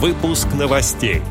Выпуск 0.00 0.46
новостей. 0.56 1.22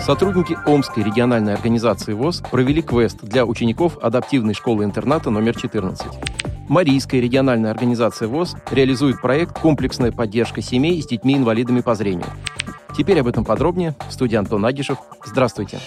Сотрудники 0.00 0.58
Омской 0.66 1.04
региональной 1.04 1.54
организации 1.54 2.12
ВОЗ 2.12 2.42
провели 2.50 2.82
квест 2.82 3.20
для 3.22 3.46
учеников 3.46 3.96
адаптивной 4.02 4.52
школы-интерната 4.52 5.30
номер 5.30 5.56
14. 5.56 6.08
Марийская 6.68 7.20
региональная 7.20 7.70
организация 7.70 8.26
ВОЗ 8.26 8.56
реализует 8.72 9.20
проект 9.20 9.60
«Комплексная 9.60 10.10
поддержка 10.10 10.60
семей 10.60 11.00
с 11.00 11.06
детьми-инвалидами 11.06 11.82
по 11.82 11.94
зрению». 11.94 12.26
Теперь 12.98 13.20
об 13.20 13.28
этом 13.28 13.44
подробнее. 13.44 13.94
В 14.08 14.12
студии 14.12 14.34
Антон 14.34 14.64
Агишев. 14.64 14.98
Здравствуйте. 15.24 15.78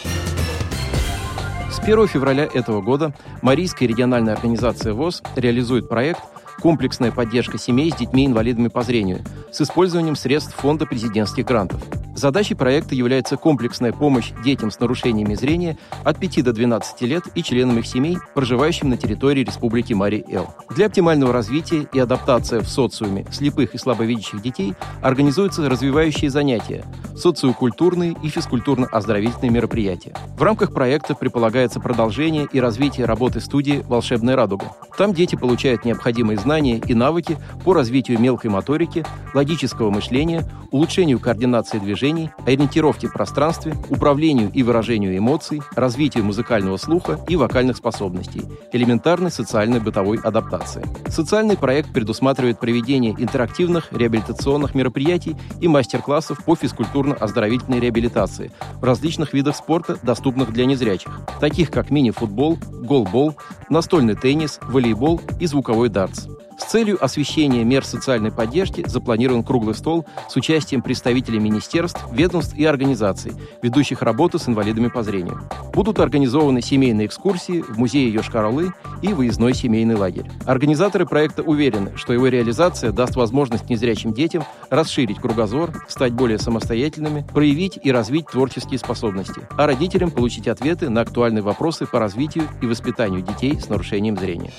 С 1.70 1.80
1 1.80 2.08
февраля 2.08 2.46
этого 2.46 2.82
года 2.82 3.14
Марийская 3.42 3.90
региональная 3.90 4.36
организация 4.36 4.94
ВОЗ 4.94 5.24
реализует 5.36 5.90
проект 5.90 6.22
«Комплексная 6.62 7.12
поддержка 7.12 7.58
семей 7.58 7.92
с 7.92 7.96
детьми-инвалидами 7.96 8.68
по 8.68 8.84
зрению» 8.84 9.20
с 9.52 9.62
использованием 9.62 10.16
средств 10.16 10.56
Фонда 10.56 10.86
президентских 10.86 11.46
грантов. 11.46 11.82
Задачей 12.18 12.56
проекта 12.56 12.96
является 12.96 13.38
комплексная 13.38 13.94
помощь 13.94 14.32
детям 14.44 14.72
с 14.72 14.80
нарушениями 14.80 15.36
зрения 15.36 15.78
от 16.04 16.18
5 16.18 16.46
до 16.46 16.52
12 16.52 17.02
лет 17.04 17.26
и 17.36 17.44
членам 17.44 17.78
их 17.78 17.86
семей, 17.86 18.18
проживающим 18.34 18.90
на 18.90 18.98
территории 18.98 19.44
Республики 19.44 19.94
Марий-Эл. 19.94 20.48
Для 20.72 20.88
оптимального 20.88 21.32
развития 21.32 21.88
и 21.94 22.00
адаптации 22.00 22.58
в 22.58 22.68
социуме 22.68 23.28
слепых 23.30 23.76
и 23.76 23.78
слабовидящих 23.78 24.42
детей 24.42 24.74
организуются 25.04 25.70
развивающие 25.70 26.32
занятия, 26.32 26.86
социокультурные 27.16 28.16
и 28.24 28.30
физкультурно-оздоровительные 28.30 29.52
мероприятия. 29.52 30.16
В 30.40 30.42
рамках 30.42 30.74
проекта 30.74 31.14
предполагается 31.14 31.80
продолжение 31.80 32.48
и 32.52 32.60
развитие 32.60 33.06
работы 33.06 33.42
студии 33.42 33.84
«Волшебная 33.88 34.36
радуга». 34.36 34.72
Там 34.98 35.14
дети 35.14 35.36
получают 35.36 35.86
необходимые 35.86 36.40
знания 36.40 36.82
и 36.84 36.96
навыки 36.96 37.38
по 37.64 37.74
развитию 37.76 38.20
мелкой 38.20 38.50
моторики, 38.50 39.06
логического 39.36 39.92
мышления, 39.92 40.50
улучшению 40.72 41.20
координации 41.20 41.78
движений, 41.78 42.07
движений, 42.08 42.30
ориентировке 42.46 43.08
в 43.08 43.14
пространстве, 43.14 43.76
управлению 43.90 44.52
и 44.54 44.64
выражению 44.64 45.18
эмоций, 45.18 45.62
развитию 45.76 46.24
музыкального 46.24 46.78
слуха 46.78 47.20
и 47.28 47.36
вокальных 47.36 47.78
способностей, 47.78 48.44
элементарной 48.72 49.32
социальной 49.32 49.80
бытовой 49.80 50.18
адаптации. 50.18 50.86
Социальный 51.10 51.58
проект 51.58 51.92
предусматривает 51.92 52.60
проведение 52.60 53.14
интерактивных 53.18 53.92
реабилитационных 53.92 54.74
мероприятий 54.76 55.36
и 55.60 55.68
мастер-классов 55.68 56.44
по 56.46 56.56
физкультурно-оздоровительной 56.56 57.80
реабилитации 57.80 58.52
в 58.76 58.84
различных 58.84 59.34
видах 59.34 59.56
спорта, 59.56 59.98
доступных 60.02 60.54
для 60.54 60.66
незрячих, 60.66 61.20
таких 61.42 61.72
как 61.72 61.90
мини-футбол, 61.90 62.58
голбол, 62.84 63.36
настольный 63.70 64.16
теннис, 64.16 64.60
волейбол 64.64 65.22
и 65.40 65.46
звуковой 65.46 65.90
дартс. 65.90 66.28
Целью 66.68 67.02
освещения 67.04 67.64
мер 67.64 67.86
социальной 67.86 68.30
поддержки 68.30 68.84
запланирован 68.86 69.42
круглый 69.42 69.74
стол 69.74 70.06
с 70.28 70.36
участием 70.36 70.82
представителей 70.82 71.40
министерств, 71.40 72.02
ведомств 72.12 72.56
и 72.58 72.66
организаций, 72.66 73.32
ведущих 73.62 74.02
работу 74.02 74.38
с 74.38 74.50
инвалидами 74.50 74.90
по 74.90 75.02
зрению. 75.02 75.50
Будут 75.74 76.00
организованы 76.00 76.62
семейные 76.62 77.08
экскурсии 77.08 77.62
в 77.62 77.78
музее 77.78 78.14
Йошкар-Олы 78.14 78.74
и 79.02 79.14
выездной 79.14 79.54
семейный 79.54 79.96
лагерь. 79.96 80.30
Организаторы 80.46 81.06
проекта 81.06 81.42
уверены, 81.42 81.94
что 81.96 82.12
его 82.12 82.28
реализация 82.28 82.92
даст 82.92 83.16
возможность 83.16 83.70
незрячим 83.70 84.12
детям 84.12 84.44
расширить 84.70 85.20
кругозор, 85.20 85.72
стать 85.88 86.12
более 86.12 86.38
самостоятельными, 86.38 87.26
проявить 87.34 87.80
и 87.82 87.94
развить 87.94 88.28
творческие 88.28 88.80
способности, 88.80 89.48
а 89.52 89.68
родителям 89.68 90.12
получить 90.12 90.50
ответы 90.50 90.90
на 90.90 91.00
актуальные 91.00 91.44
вопросы 91.44 91.86
по 91.86 91.98
развитию 92.00 92.44
и 92.62 92.66
воспитанию 92.66 93.22
детей 93.22 93.58
с 93.58 93.70
нарушением 93.70 94.18
зрения. 94.18 94.52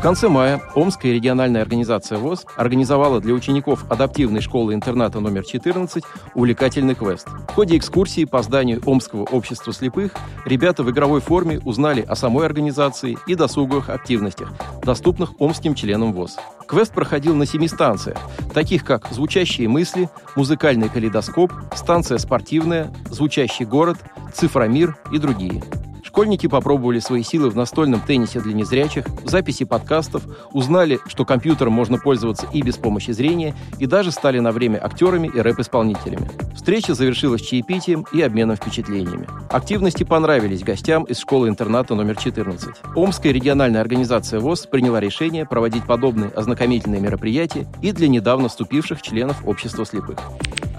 В 0.00 0.02
конце 0.02 0.30
мая 0.30 0.62
Омская 0.74 1.12
региональная 1.12 1.60
организация 1.60 2.16
ВОЗ 2.16 2.46
организовала 2.56 3.20
для 3.20 3.34
учеников 3.34 3.84
адаптивной 3.90 4.40
школы-интерната 4.40 5.20
номер 5.20 5.44
14 5.44 6.02
увлекательный 6.34 6.94
квест. 6.94 7.28
В 7.28 7.52
ходе 7.52 7.76
экскурсии 7.76 8.24
по 8.24 8.40
зданию 8.40 8.80
Омского 8.86 9.24
общества 9.24 9.74
слепых 9.74 10.12
ребята 10.46 10.84
в 10.84 10.90
игровой 10.90 11.20
форме 11.20 11.60
узнали 11.66 12.00
о 12.00 12.16
самой 12.16 12.46
организации 12.46 13.18
и 13.26 13.34
досуговых 13.34 13.90
активностях, 13.90 14.50
доступных 14.82 15.38
омским 15.38 15.74
членам 15.74 16.14
ВОЗ. 16.14 16.38
Квест 16.66 16.94
проходил 16.94 17.34
на 17.34 17.44
семи 17.44 17.68
станциях, 17.68 18.16
таких 18.54 18.86
как 18.86 19.06
«Звучащие 19.10 19.68
мысли», 19.68 20.08
«Музыкальный 20.34 20.88
калейдоскоп», 20.88 21.52
«Станция 21.74 22.16
спортивная», 22.16 22.90
«Звучащий 23.10 23.66
город», 23.66 23.98
«Цифромир» 24.32 24.96
и 25.12 25.18
другие– 25.18 25.62
Школьники 26.10 26.48
попробовали 26.48 26.98
свои 26.98 27.22
силы 27.22 27.50
в 27.50 27.56
настольном 27.56 28.00
теннисе 28.00 28.40
для 28.40 28.52
незрячих, 28.52 29.06
в 29.06 29.28
записи 29.28 29.64
подкастов, 29.64 30.24
узнали, 30.50 30.98
что 31.06 31.24
компьютером 31.24 31.72
можно 31.72 31.98
пользоваться 31.98 32.48
и 32.52 32.62
без 32.62 32.76
помощи 32.78 33.12
зрения, 33.12 33.54
и 33.78 33.86
даже 33.86 34.10
стали 34.10 34.40
на 34.40 34.50
время 34.50 34.84
актерами 34.84 35.30
и 35.32 35.40
рэп-исполнителями. 35.40 36.28
Встреча 36.52 36.94
завершилась 36.94 37.42
чаепитием 37.42 38.04
и 38.12 38.20
обменом 38.22 38.56
впечатлениями. 38.56 39.28
Активности 39.50 40.02
понравились 40.02 40.64
гостям 40.64 41.04
из 41.04 41.20
школы-интерната 41.20 41.94
номер 41.94 42.16
14. 42.16 42.70
Омская 42.96 43.32
региональная 43.32 43.80
организация 43.80 44.40
ВОЗ 44.40 44.66
приняла 44.66 44.98
решение 44.98 45.46
проводить 45.46 45.86
подобные 45.86 46.30
ознакомительные 46.30 47.00
мероприятия 47.00 47.68
и 47.82 47.92
для 47.92 48.08
недавно 48.08 48.48
вступивших 48.48 49.00
членов 49.00 49.46
общества 49.46 49.86
слепых. 49.86 50.18